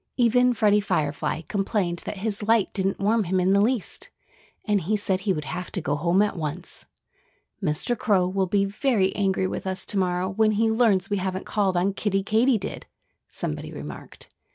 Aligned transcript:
Even 0.17 0.55
Freddie 0.55 0.81
Firefly 0.81 1.41
complained 1.43 1.99
that 2.07 2.17
his 2.17 2.41
light 2.41 2.73
didn't 2.73 2.97
warm 2.99 3.25
him 3.25 3.39
in 3.39 3.53
the 3.53 3.61
least. 3.61 4.09
And 4.65 4.81
he 4.81 4.97
said 4.97 5.19
he 5.19 5.31
would 5.31 5.45
have 5.45 5.71
to 5.73 5.79
go 5.79 5.95
home 5.95 6.23
at 6.23 6.35
once. 6.35 6.87
"Mr. 7.61 7.95
Crow 7.95 8.27
will 8.27 8.47
be 8.47 8.65
very 8.65 9.15
angry 9.15 9.45
with 9.45 9.67
us 9.67 9.85
to 9.85 9.99
morrow 9.99 10.27
when 10.27 10.53
he 10.53 10.71
learns 10.71 11.11
we 11.11 11.17
haven't 11.17 11.45
called 11.45 11.77
on 11.77 11.93
Kiddie 11.93 12.23
Katydid," 12.23 12.87
somebody 13.27 13.71
remarked. 13.71 14.29